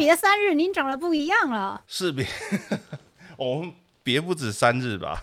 [0.00, 1.82] 别三日，您长得不一样了。
[1.86, 2.26] 是别，
[3.36, 3.70] 我们
[4.02, 5.22] 别不止三日吧？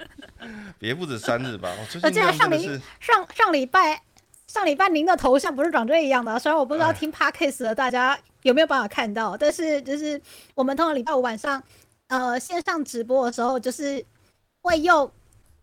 [0.80, 1.68] 别不止三日吧？
[1.78, 4.00] 我最近而且上礼上上礼拜
[4.46, 10.18] 上礼拜您的头像不是长这样的，虽然我不知道哎听 podcast 的大家有没有办法看到，但是就是
[10.54, 11.62] 我们通常礼拜五晚上
[12.08, 14.02] 呃线上直播的时候，就是
[14.62, 15.12] 会用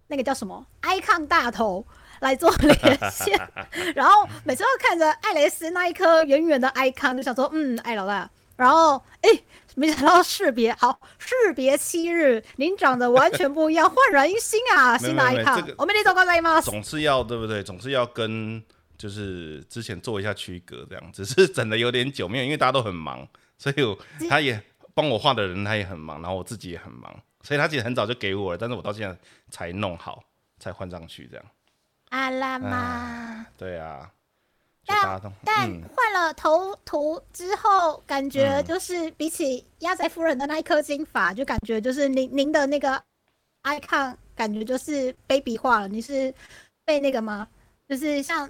[0.06, 1.84] 那个叫什么 icon 大头。
[2.20, 3.40] 来做连线，
[3.96, 8.30] 然后每次都看着艾雷斯那一颗圆圆的 icon，就想说，嗯，艾老大。
[8.56, 9.30] 然后，哎，
[9.76, 14.98] 没想到识别好，士别七日，您长得完全不一样，焕然一新啊！
[14.98, 16.60] 新的 icon，我们得走高在吗？
[16.60, 17.62] 总是要对不对？
[17.62, 18.60] 总是要跟
[18.98, 23.28] 就是之前做一下区隔，这样只是整的有点久，没有，因为大家都很忙，
[23.60, 23.96] 所以我
[24.28, 24.60] 他也
[24.96, 29.16] 帮我画的人他也很忙，然后我自己也很忙，所以他其实很早就给我了，但是我到现在
[29.52, 30.24] 才弄好，
[30.58, 31.46] 才换上去这样。
[32.10, 33.46] 阿拉妈。
[33.58, 34.12] 对啊，
[34.86, 43.02] 但但嗯换了头图之后，感觉就是比起鸭仔夫人的那一颗金发，就感觉就是您您的那个
[43.64, 45.88] icon 感觉就是 baby 化了。
[45.88, 46.34] 你是
[46.86, 47.48] 被那个吗？
[47.90, 48.50] 就是像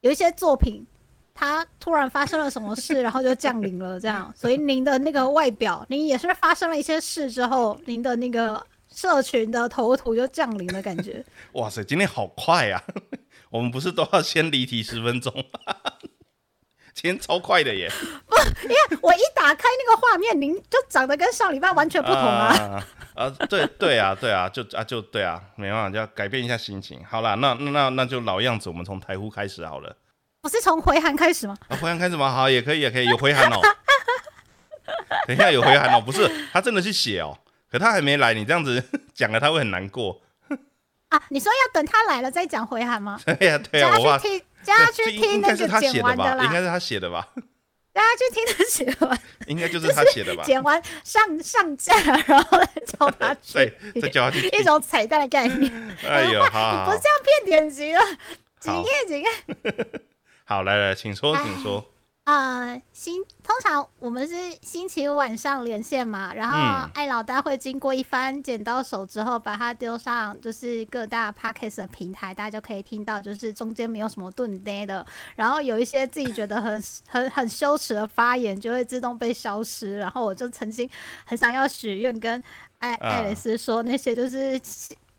[0.00, 0.86] 有一些作品，
[1.34, 4.32] 它突然发生了什么事， 然后就降临了这样。
[4.34, 8.64] 所以您的那个外表，您也是发生了一些事之后，您的那个
[8.96, 11.22] 社群的头图就降临的，感觉。
[11.52, 12.82] 哇塞，今天好快呀、
[13.50, 15.74] 我们不是都要先离题十分钟吗？
[16.94, 17.90] 今天超快的耶！
[18.26, 22.56] 不因为我一打开那个画面，您就长得跟上礼拜完全不同啊！
[22.56, 27.04] 啊啊，对对啊，对啊，就啊就对啊，没办法，就要改变一下心情。
[27.04, 29.94] 好啦，那那那那就老样子，我们从台呼开始好了。
[30.40, 31.54] 不是从回函开始吗？
[31.68, 32.32] 啊，回函开始吗？
[32.32, 33.60] 好，也可以，也可以，有回函哦。
[35.26, 37.36] 等一下有回函哦，不是他真的去写哦，
[37.76, 38.82] 可他还没来，你这样子
[39.14, 40.22] 讲了他会很难过。
[41.08, 43.20] 啊，你说要等他来了再讲回函吗？
[43.38, 46.44] 对呀、对呀、叫他去听， 叫他去听那是个剪完他写的吧？
[46.44, 47.28] 应，该是他写的吧？
[47.94, 50.42] 叫他去听他写完，应该就是他写的吧？
[50.44, 51.94] 剪完上上架，
[52.26, 54.64] 然后再叫他去对，再叫他去一听。
[54.64, 55.70] 种彩蛋的概念。
[56.08, 58.00] 哎呦，好不是这样骗点击了，
[58.58, 59.86] 几好页几页？
[60.44, 61.84] 好，来来，请说，请说。
[62.26, 80.90] 呃，星通常我们是星期五晚上连线嘛，然后嗯艾老大会经过一番剪刀手之后，把它丢上就是各大 podcast 的平台，大家就可以听到，就是中间没有什么顿呆的，然后有一些自己觉得很很很羞耻的发言就会自动被消失，然后我就曾经
[81.24, 82.42] 很想要许愿跟
[82.78, 84.60] 艾啊艾蕾丝说那些就是。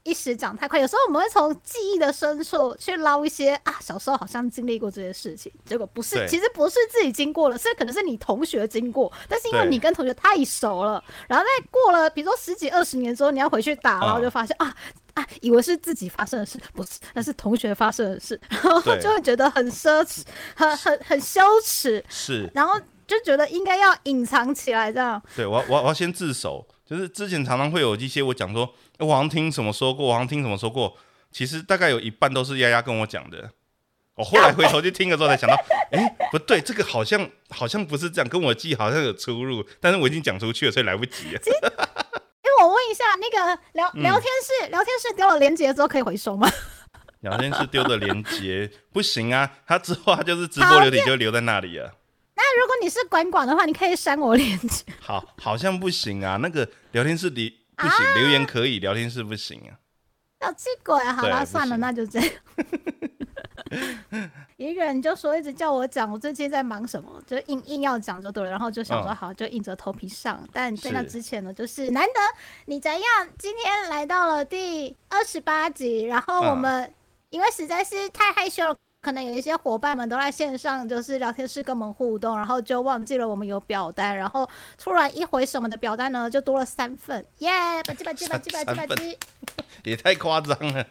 [0.08, 14.74] 一时讲太快，有时候我们会从记忆的深处去捞一些啊，小时候好像经历过这些事情，结果不是，其实不是自己经过了，是可能是你同学经过，但是因为你跟同学太熟了，然后再过了比如说十几二十年之后，你要回去打，然后就发现啊
[15.16, 20.22] 啊，以为是自己发生的事，不是，那是同学发生的事， 然后就会觉得很奢侈，
[20.56, 25.22] 很很很羞耻，是，然后就觉得应该要隐藏起来，这样。
[25.36, 30.98] 对我我我要先自首，就是之前常常会有一些我讲说，诶我好像听什么说过，我好像听什么说过，
[31.32, 33.52] 其实大概有一半都是丫丫跟我讲的。
[34.16, 35.56] 我后来回头去听了之后才想到，
[35.92, 41.42] 哎、不对，这个好像好像不是这样，跟我记忆好像有出入，但是我已经讲出去了，所以来不及了。
[41.78, 46.50] 哎，我问一下，那个聊嗯聊天室、聊天室丢了连接之后可以回收吗？
[47.22, 51.94] 聊天室丢的连接不行啊，他之后他就是直播留底就留在那里了。
[52.36, 54.84] 那如果你是管管的话，你可以删我链接。
[55.00, 59.80] 好，好像不行啊，那个聊天室里不行，留言可以，聊天室不行啊。
[60.40, 61.14] 好奇怪啊！
[61.14, 62.30] 好啦，算了，那就这样。
[64.58, 70.48] 一个人就说一直叫我讲我最近在忙什么，就硬硬要讲就对了，然后就想说嗯好就硬着头皮上。
[70.52, 72.20] 但在那之前呢，就是难得
[72.66, 73.02] 你怎样，
[73.38, 76.94] 今天来到了第二十八集，然后我嗯们、
[77.30, 78.76] 因为实在是太害羞了。
[79.08, 84.46] 可能有一些伙伴们都在线上，就是聊天室跟我们互动，然后就忘记了我们有表单，然后
[84.78, 87.50] 突然一回什么的表单呢，就多了三份，耶！
[87.84, 89.18] 吧唧吧唧吧唧吧唧吧唧。
[89.86, 90.86] 也太夸张了。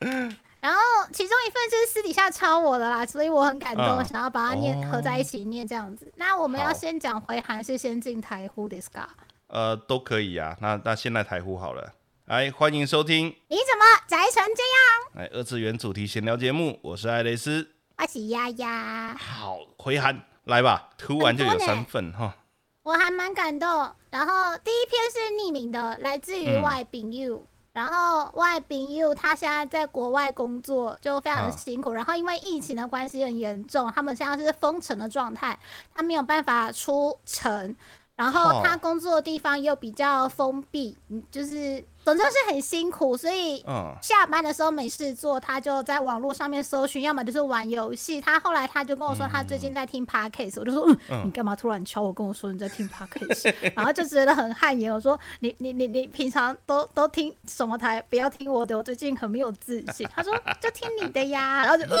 [0.60, 0.80] 然后
[1.14, 6.12] 其中一份就是私底下抄我的啦，所以我很感动，嗯想要把它念、哦合在一起念这样子。
[6.16, 9.08] 那我们要先讲回函，是先进台呼 d i s c a
[9.46, 10.54] 呃，都可以啊。
[10.60, 11.90] 那那现在台呼好了，
[12.26, 15.26] 来欢迎收听你怎么宅成这样？
[15.26, 17.68] 来二次元主题闲聊节目，我是艾蕾丝。
[17.98, 22.34] 我是丫丫，好，回函来吧，突然就有三份哈。
[22.82, 23.68] 我还蛮感动。
[24.08, 27.46] 然后第一篇是匿名的，来自于嗯外丙 you。
[27.74, 31.92] 然后外丙 you 他现在在国外工作，就非常的啊辛苦。
[31.92, 35.58] 然后因为疫情的关系很严重，他们现在是封城的状态，
[35.94, 37.76] 他没有办法出城。
[38.16, 48.20] 然后哦他工作的地方又比较封闭，嗯就是总之是很辛苦，所以嗯，下班的时候没事做，他就在网络上面搜寻，要么就是玩游戏。
[48.20, 50.86] 他后来他就跟我说，他最近在听 podcast，、我就说，
[51.24, 53.54] 你干嘛突然敲我跟我说你在听 podcast？
[53.74, 54.92] 然后就觉得很汗颜。
[54.92, 58.02] 我说，你你你你平常都都听什么台？
[58.10, 60.06] 不要听我的，我最近很没有自信。
[60.14, 61.96] 他说就听你的呀， 然后就，哦，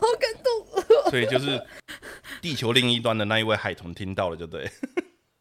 [0.00, 1.10] 好感动。
[1.10, 1.60] 所以就是
[2.40, 4.70] 地球另一端的那一位海豚听到了，就对。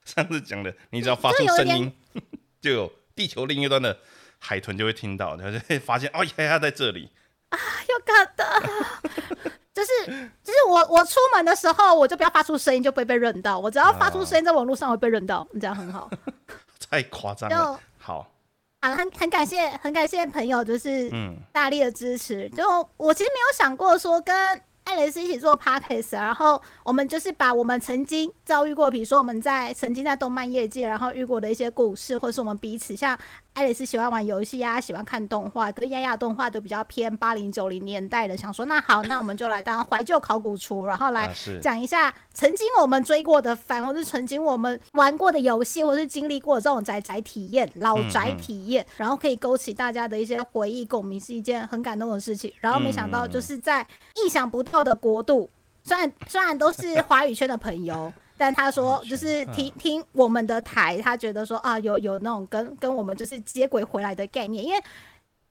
[0.06, 1.92] 上次讲的，你只要发出声音，
[2.62, 3.98] 就有地球另一端的
[4.38, 7.10] 海豚就会听到，然后就会发现哦，呀呀在这里。
[7.50, 7.58] 啊，
[7.90, 8.46] 有感动。
[9.74, 9.92] 就是
[10.44, 13.60] 就是我我出门的时候，我就不要发出声音，就不会被认到。
[13.60, 16.10] 我只要发出声音，在网络上会被认到，你这样很好。
[16.90, 17.80] 太夸张就了。
[17.98, 18.32] 好，
[18.80, 22.50] 啊，很很感谢，很感谢朋友，就是嗯大力的支持。
[22.50, 22.64] 就
[22.98, 33.18] 我其实没有想过说跟艾蕾丝一起做 podcast，然后我们就是把我们曾经遭遇过，比如说我们在曾经在动漫业界，然后遇过的一些故事，或者是我们彼此像
[33.58, 52.54] 艾蕾丝喜欢玩游戏啊，喜欢看动画，跟亚亚动画都比较偏八零九零年代的，想说那好，那我们就来当怀旧考古厨，然后来讲一下曾经我们追过的番，或是曾经我们玩过的游戏，或是经历过这种宅宅体验、老宅体验，然后可以勾起大家的一些回忆共鸣，是一件很感动的事情。
[52.60, 53.82] 然后没想到就是在
[54.24, 55.50] 意想不到的国度，
[55.84, 58.14] 虽然虽然都是华语圈的朋友。
[58.38, 64.82] 但他说，就是听听我们的台，他觉得说啊，有有那种跟跟我们就是接轨回来的概念，因为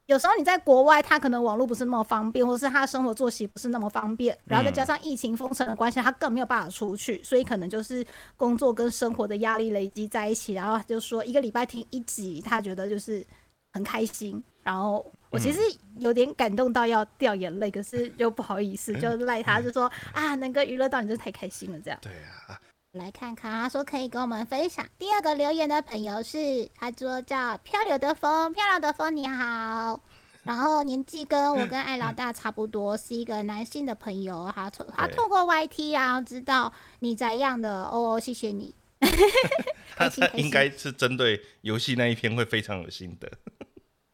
[0.06, 8.06] 有时候你在国外，他可能网络不是那么方便，或是他生活作息不是那么方便，然后再加上疫情封城的关系，他更没有办法出去，所以可能就是
[8.36, 13.26] 工作跟生活的压力累积在一起，然后就说一个礼拜听一集，他觉得就是
[13.72, 14.40] 很开心。
[14.62, 15.60] 然后我其实
[15.98, 21.98] 有点感动到要掉眼泪，可是又不好意思，就赖他，就说啊，能够娱乐到你，真的太开心了，这样。
[22.02, 22.12] 对
[22.48, 22.58] 啊，
[22.96, 24.86] 来看看，他说可以跟我们分享。
[24.98, 30.00] 第二个留言的朋友是，他说叫漂流的风，漂亮的风你好。
[30.42, 34.50] 然后年纪跟我跟艾老大差不多，是一个男性的朋友。
[34.54, 38.74] 他透他对透过 YT 然后知道你怎样的哦，谢谢你。
[39.96, 43.30] 他开心开心他应该是针对游戏那一篇会非常有心得。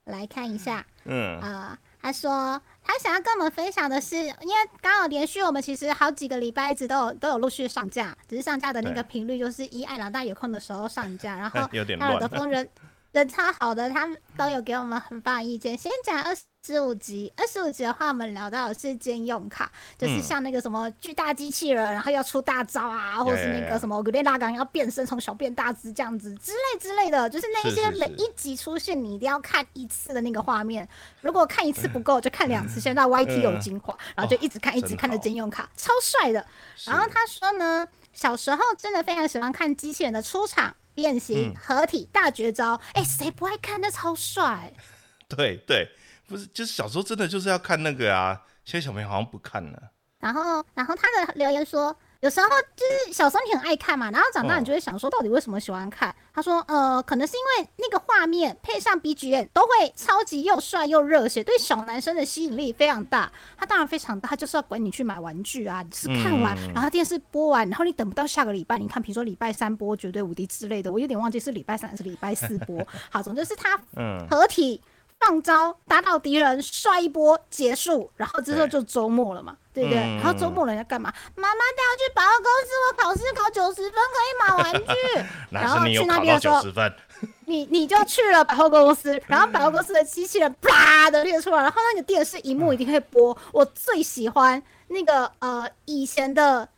[0.04, 12.40] 来看一下，嗯，啊、他说他想要跟我们分享的是，因为刚好连续我们其实好几个礼拜一直都有都有陆续上架，只是上架的那个频率就是一艾老大有空的时候上架，然后 有点艾尔的乱。
[12.40, 12.68] 风人
[13.12, 15.76] 人超好的，他们都有给我们很棒的意见。
[15.76, 30.88] 先讲二十五集，二十五集的话，我们聊到的是兼用卡，就是嗯像那个什么巨大机器人，然后要出大招啊，或是那个什么古列拉港要变身从小变大只这样子之类之类的，就是那一些每一集出现你一定要看一次的那个画面。
[31.20, 32.80] 如果看一次不够，就看两次。
[32.80, 36.44] 现在 YT 有精华，然后就一直看，一直看的兼用卡，超帅的。
[36.86, 42.80] 然后他说呢，小时候真的非常喜欢看机器人的出场、变形、嗯合体、大绝招。
[42.94, 43.80] 哎、谁不爱看？
[43.80, 44.72] 那超帅。
[45.28, 45.88] 对对，
[46.26, 49.90] 不是，就是小时候真的就是要看那个啊，现在小朋友好像不看了。
[50.18, 52.46] 然后，然后他的留言说，有时候
[52.76, 56.14] 就是小时候你很爱看嘛，然后长大哦你就会想说，到底为什么喜欢看？
[56.32, 63.30] 他说，呃，可能是因为那个画面配上 BGM 都会超级又帅又热血，对小男生的吸引力非常大。
[63.56, 72.86] 他当然非常大，他就是要管你去买玩具啊，你是看完，嗯然后电视播完，然后你等不到下个礼拜，你看，比如说礼拜三播《绝对无敌》之类的，我有点忘记是礼拜三还是礼拜四播。
[73.10, 74.80] 好，总之是他嗯，合体
[75.24, 79.98] 放招打倒敌人，帅一波结束，然后之后就周末了嘛，对不对？
[79.98, 81.12] 嗯然后周末人家干嘛？
[81.34, 85.24] 妈妈带我去百货公司，我考试考九十分可以买玩具。
[85.50, 86.92] 然后去那边的时候九十分？
[87.46, 93.36] 你你就去了百货公司，然后百货公司的机器人啪的列出来，然后那个电视荧幕一定会播。
[93.52, 96.68] 我最喜欢那个呃以前的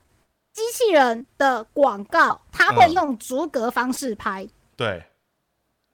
[0.52, 4.46] 机器人的广告，它会嗯用逐格方式拍。
[4.76, 5.04] 对，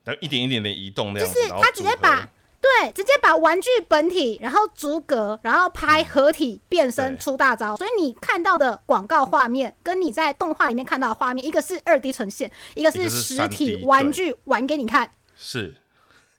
[0.04, 2.28] 然后一点一点的移动那样子，就是他直接把
[2.60, 7.74] 对，直接把玩具本体，然后逐格，然后拍合体变身出大招。
[7.76, 15.10] 所以你看到的广告画面，跟你在动画里面看到的画面，一个是二 D 呈现，一个是实体玩具玩给你看。
[15.34, 15.74] 是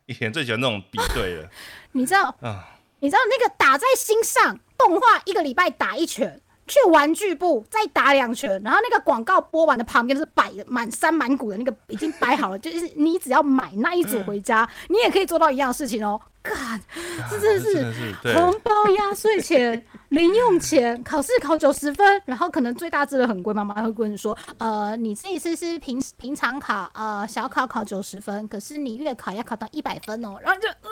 [0.05, 1.49] 以前最喜欢那种比对了
[1.93, 2.67] 你知道，啊，
[2.99, 6.39] 你知道那个打在心上，动画一个礼拜打一拳。
[6.71, 16.19] 去玩具部再打两拳，然后那个广告播完的旁边是摆的满山满谷的那个已经摆好了，就是你只要买那一组回家，你也可以做到一样的事情哦。
[16.41, 16.81] 干，
[17.29, 30.89] 这真的是真的是，红包压岁钱、零用钱，考试考九十分，然后可能最大字的很贵，妈妈会跟你说，呃，你这一次是平平常考，呃，小考考九十分，可是你月考要考到一百分哦，然后就，呃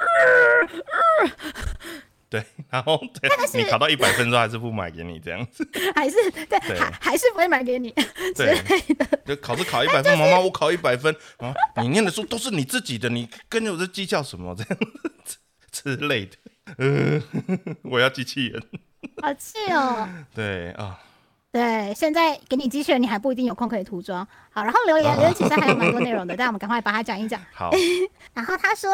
[0.00, 0.80] 呃
[1.24, 1.30] 呃
[2.32, 3.30] 对， 然后对
[3.62, 7.90] 你考到一百分之后还是不买给你这样子， 还是对，还还是不会买给你
[8.34, 8.54] 之类
[8.94, 9.06] 的。
[9.26, 14.78] 就考试考一百分，妈妈我考一百分啊，你念的书都是你自己的，你跟着我在计较什么这样
[15.26, 15.36] 子
[15.70, 16.36] 之类的。
[16.78, 17.20] 呃，
[17.84, 18.62] 我要机器人，
[19.20, 20.08] 好气哦。
[20.34, 20.98] 对啊，
[21.52, 24.26] 对，现在给你机器人，你还不一定有空可以涂装。
[24.50, 27.38] 好，然后留言留言其实还有蛮多内容的，但我们赶快把它讲一讲。
[27.52, 27.70] 好，
[28.32, 28.90] 然后他说。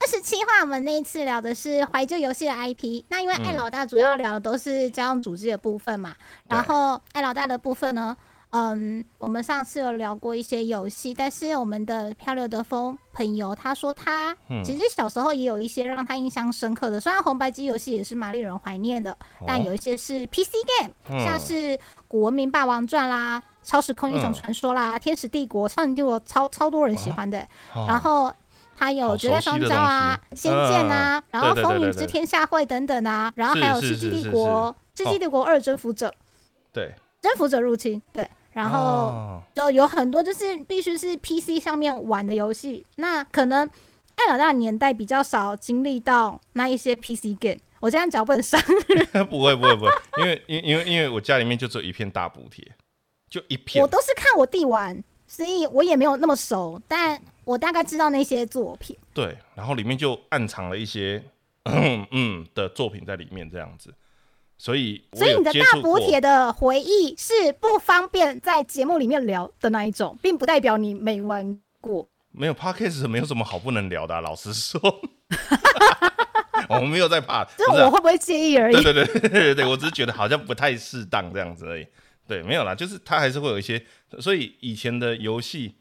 [0.00, 3.04] 二十七话，我们那一次聊的是怀旧游戏的 IP。
[3.08, 6.14] 那因为艾老大主要聊的都是家用主机的部分嘛，
[6.46, 8.16] 然后艾老大的部分呢，
[8.50, 19.16] 嗯，我们上次有聊过一些游戏，但是我们的漂流的风朋友他说他其实小时候也有一些让他印象深刻的，虽然红白机游戏也是蛮令人怀念的，
[19.48, 21.54] 但有一些是 PC game，像是
[22.06, 28.32] 《古文明霸王传》啦，《超时空英雄传说》啦，《天使帝国》《超人帝国》超超多人喜欢的，然后。
[28.78, 36.14] 还有绝代双骄啊，仙剑啊，然后风云之天下会等等啊，然后还有世纪帝国，世纪帝国二征服者，
[36.72, 43.68] 对，征服者入侵，对，然后就有很多就是必须是 PC 上面玩的游戏，那可能
[44.14, 48.60] 艾老大年代比较少经历到那一些 PC game，我这样脚本上
[49.28, 52.64] 不会不会不会，因为因因为因为我家里面就只有一片大补贴，
[53.28, 57.20] 就一片，我都是看我弟玩，所以我也没有那么熟，但。
[57.48, 61.22] 我大概知道那些作品，对，然后里面就暗藏了一些
[61.64, 63.94] 嗯嗯的作品在里面，这样子，
[64.58, 72.06] 所以所以你的大补铁的回忆是不方便在节目里面聊的那一种，并不代表你没玩过。
[72.32, 74.78] 没有 p a r k a s t 没有什么好不能聊的，老实说，
[76.68, 78.74] 我们没有在怕，就是我会不会介意而已。
[78.74, 81.86] 对对对对对对，我只是觉得好像不太适当这样子而已。
[82.26, 83.82] 对，没有啦，就是它还是会有一些，
[84.20, 85.76] 所以以前的游戏。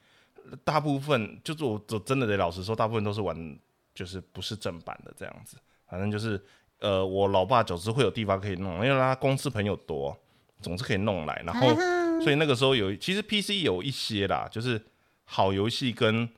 [0.63, 3.59] 大部分就是我，我真的得老实说，大部分都是玩，
[3.93, 5.57] 就是不是正版的这样子。
[5.87, 6.41] 反正就是，
[6.79, 10.17] 呃，我老爸总是会有地方可以弄，因为他公司朋友多，
[10.61, 11.41] 总是可以弄来。
[11.45, 11.73] 然后，
[12.21, 14.81] 所以那个时候有，其实 PC 有一些啦，就是
[15.23, 16.29] 好游戏跟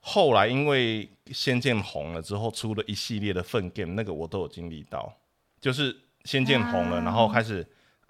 [0.00, 5.12] 后来因为仙剑红了之后出了一系列的粪 game，那个我都有经历到。
[5.60, 7.66] 就是仙剑红了，然后开始。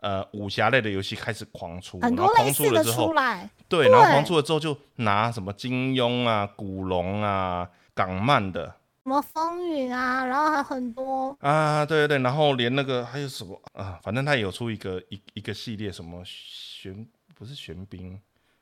[0.06, 3.50] 呃，武侠类的游戏开始狂出，很多类似的出来。
[3.68, 8.66] 对，然后狂出了之后，就拿什么金庸啊、古龙啊、港漫的，
[9.02, 18.16] 什么风云啊，然后还很多啊，对对对，然后连那个还有什么啊，反正他有出一个一一个系列，什么玄不是玄彬，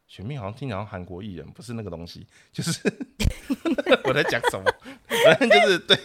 [0.08, 2.80] 玄冰好像听讲韩国艺人，不是那个东西，就是
[4.04, 4.64] 我在讲什么，
[5.26, 5.98] 反正就是对，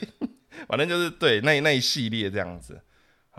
[0.68, 2.82] 反正就是对那那一系列这样子。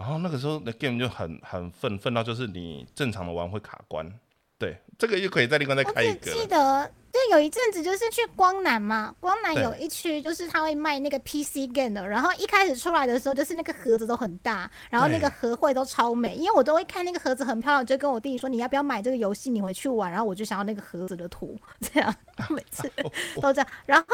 [0.00, 4.10] 然后那个时候的 game 就很很愤愤到就是你正常的玩会卡关，
[4.58, 6.32] 对，这个又可以在另外再开一个。
[6.32, 6.90] 记得。
[7.20, 22.14] 就有一阵子就是去光南嘛，光南有一区就是他会卖那个 PC game 的，然后一开始出来的时候就是那个盒子都很大，然后那个盒绘都超美，因为我都会看那个盒子很漂亮，就跟我弟弟说你要不要买这个游戏，你回去玩，然后我就想要那个盒子的图，这样
[22.48, 22.90] 每次
[23.42, 24.06] 都这样，然后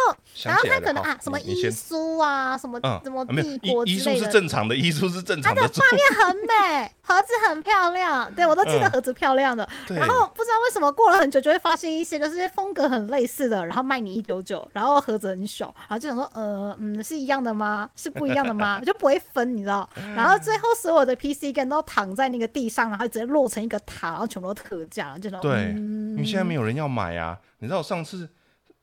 [0.43, 12.87] 然后他可能啊什么伊苏啊什么什么帝国之类的，是正常的，伊苏是正常的，它的画面很美，盒子很漂亮，对我都记得盒子漂亮的，然后不知道为什么过了很久就会发现一些就是风格。
[12.87, 17.89] 很类似的，然后卖你一九九，然后盒子很小，然后就想说，呃，嗯，是一样的吗？
[17.97, 18.81] 是不一样的吗？
[18.85, 19.89] 就不会分，你知道？
[20.15, 25.41] 然后最后所有的 PC 跟都躺在那个地上，然后直接落成一个塔，然后全部都特价，这种。
[25.41, 27.39] 对，因为现在没有人要买啊。
[27.59, 28.29] 你知道我上次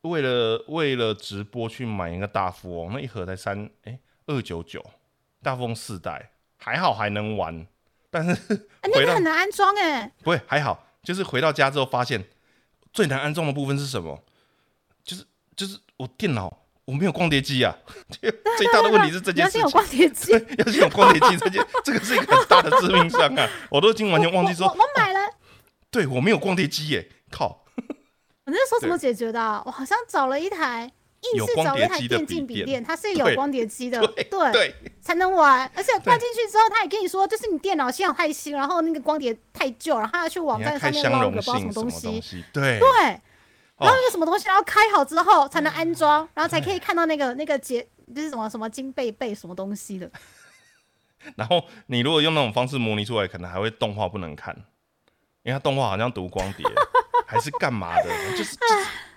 [0.02, 4.84] 为了为了直播去买一个大富翁，那一盒才三哎二九九，
[5.42, 7.66] 大富翁四代还好还能玩，
[8.10, 10.12] 但是 那个很难安装哎。
[10.22, 12.24] 不会还好，就是回到家之后发现。
[12.94, 14.24] 最难安装的部分是什么？
[15.04, 15.22] 就是
[15.54, 16.50] 就是我电脑
[16.86, 17.76] 我没有光碟机啊，
[18.56, 19.60] 最大的问题是这件事情。
[19.60, 23.46] 要有光碟机，要先有光碟机， 这件这个是一个很大的致命伤啊！
[23.70, 25.18] 我都已经完全忘记说，我买了，
[25.90, 27.64] 对我没有光碟机耶，靠！
[28.46, 29.62] 我那时候怎么解决的？
[29.66, 30.92] 我好像找了一台。
[31.32, 35.70] 硬是找一台电竞笔电，它是有光碟机的，对对，才能玩。
[35.74, 42.88] 而且灌进去之后，他也跟你说，就是你电脑信号太新，然后那个光碟太旧，然后要去网站上面捞个不知道什么东西，对对。
[43.76, 50.10] 然后那个什么东西，然后开好之后才能安装，然后才可以看到那个那个节，就是什么什么金贝贝什么东西的。
[51.36, 54.54] 然后你如果用那种方式模拟出来，可能还会动画不能看，
[55.42, 56.64] 因为它动画好像读光碟。
[57.26, 58.10] 还是干嘛的？
[58.36, 58.56] 就是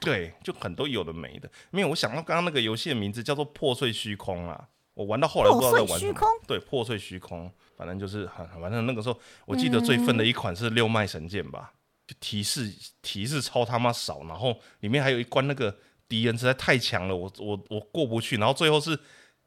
[0.02, 1.50] 对，就很多有的没的。
[1.72, 4.70] 没有，我想到刚刚那个游戏的名字叫做《破碎虚空》啊。
[4.94, 6.20] 我玩到后来不知道在玩什么。
[6.48, 11.72] 对，破碎虚空，反正就是很反正那个时候，我记得最愤的一款是六脉神剑吧，
[12.08, 12.74] 就提示
[13.04, 15.78] 提示超他妈少，然后里面还有一关那个
[16.10, 19.00] 敌人实在太强了，我我我过不去，然后最后是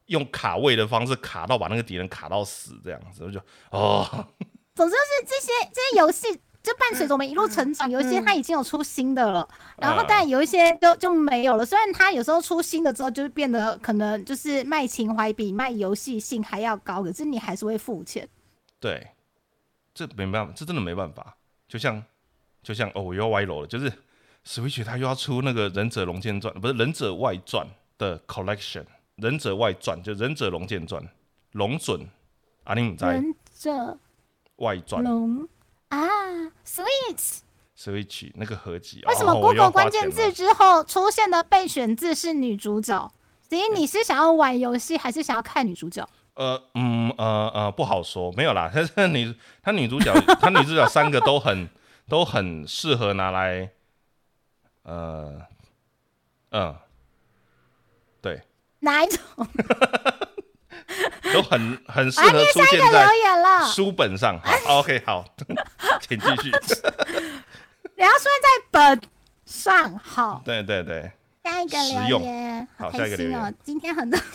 [0.07, 3.41] 用卡位的方式卡到把那个敌人卡到死这样子，我就
[3.73, 4.07] 哦，
[4.77, 9.49] 总之就是这些这些游戏就伴随着我们一路成长，有一些它已经有出新的了，
[9.79, 11.65] 然后嗯但有一些就就没有了。
[11.65, 18.29] 虽然它有时候出新的之后，就是变得可能就是卖情怀比卖游戏性还要高，可是你还是会付钱。
[18.79, 19.09] 对，
[19.95, 21.35] 这没办法，这真的没办法。
[21.67, 22.03] 就像
[22.63, 23.91] 就像哦，我又要歪楼了，就是
[24.45, 28.83] Switch 它又要出那个《忍者龙剑传》，不是《忍者外传》的 Collection，
[29.17, 31.03] 《忍者外传》就《忍者龙剑传》
[31.53, 32.07] 龙准
[32.65, 33.99] 啊，你们在忍者
[34.57, 35.49] 外传龙
[35.91, 36.09] 啊
[36.67, 37.41] ，Switch。
[37.79, 43.11] Switch 那个合集，为什么 Google 关键字之后出现的备选字是女主角？
[43.49, 46.07] 所以你是想要玩游戏，还是想要看女主角？
[46.35, 48.71] 呃嗯呃呃不好说，没有啦。
[48.95, 51.69] 但是女她女主角 她女主角三个都很
[52.09, 53.71] 都很适合拿来，
[54.83, 55.41] 呃
[56.51, 56.77] 嗯，
[58.21, 58.43] 对，
[58.81, 59.19] 哪一种？
[61.33, 63.09] 都很很适合出现在
[63.73, 64.39] 书本上。
[64.41, 65.25] 好，OK，好，
[66.01, 66.51] 请继续。
[67.97, 69.01] 你要说在本
[69.45, 69.99] 上。
[69.99, 71.13] 好，对对对，
[71.45, 71.79] 下一个
[72.09, 73.53] 留言，好下一个留言心哦！
[73.63, 74.19] 今天很多。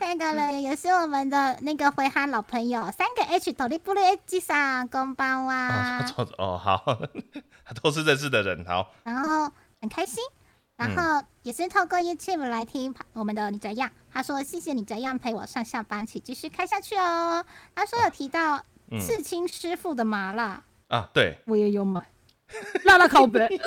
[0.00, 6.98] 下一个留言也是我们的那个回函老朋友，三个 H 头力布鲁 H 上，公包哦哇，错哦好，
[7.82, 8.64] 都是认识的人。
[8.64, 10.24] 好，然后很开心，
[10.76, 13.90] 然嗯后也是透过 YouTube 来听我们的你怎样。
[14.12, 17.44] 他说谢谢你怎样陪我上下班，请继续开下去哦。
[17.74, 18.64] 他说有提到嗯
[19.00, 22.00] 刺青师傅的麻辣，啊，对，我也有买，
[22.84, 23.46] 辣辣口碑。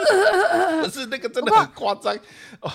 [0.82, 2.18] 可是那个真的很夸张
[2.62, 2.72] 哦。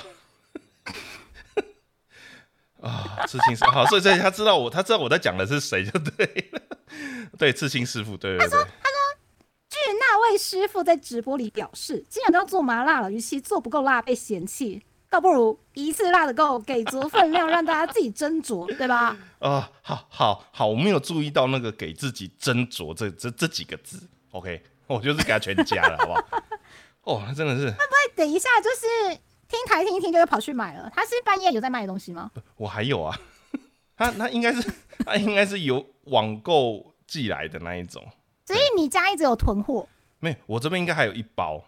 [2.83, 6.61] 啊，刺青师好，所以所以他知道我，他知道我在讲的是谁就对了。
[7.39, 8.65] 对，刺青师傅，对对对。
[9.71, 14.83] 据那位师傅在直播里表示，既然都要做麻辣了，与其做不够辣被嫌弃，
[15.15, 19.17] 倒不如一次辣的够，给足分量，让大家自己斟酌，对吧？
[19.39, 24.09] 啊、 好好好，我没有注意到那个给自己斟酌这这这几个字。
[24.33, 26.43] OK，我就是给他全加了，好不好？
[27.15, 29.17] 哦，那真的是，那等一下就是
[29.47, 30.91] 听台听一听就会跑去买了。
[30.93, 32.33] 他是半夜有在卖东西吗？
[32.57, 33.17] 我还有啊，
[33.97, 34.69] 他他应该是
[35.07, 38.05] 他应该是有网购寄来的那一种，
[38.47, 41.63] 所以你家一直有囤货，没有，我这边应该还有一包，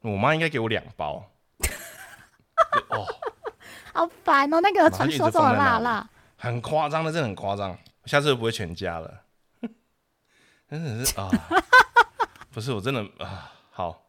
[0.00, 1.22] 我妈应该给我两包。
[2.80, 3.06] 对哦，
[3.94, 4.60] 好烦哦！
[4.60, 9.22] 那个传说中的辣辣，很夸张的，真的很夸张，下次就不会全家了。
[10.68, 11.30] 真的是啊，
[12.50, 14.02] 不是我真的啊，好，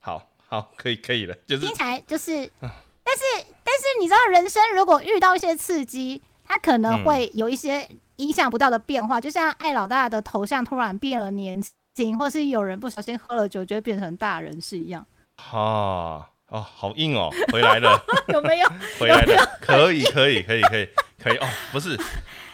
[0.00, 3.22] 好，好，可以，可以了，就是听起来就是，但是
[3.62, 11.62] 但是你知道，人生如果遇到一些刺激，它可能会有一些意想不到的变化，就像艾老大的头像突然变了年
[11.94, 15.06] 轻，或是有人不小心喝了酒就会变成大人是一样，
[15.52, 18.68] 啊，哦，好硬哦，回来了， 有没有？
[18.98, 20.88] 回来了，可以，可以，可以，可以，
[21.22, 21.98] 可以哦，不是。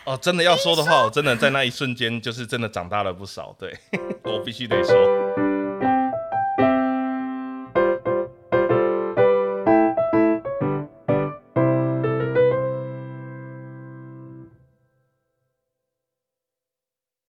[0.05, 3.77] 哦，真的要说的话，我真的在那一瞬间就是真的长大了不少，对
[4.23, 5.46] 我必须得说。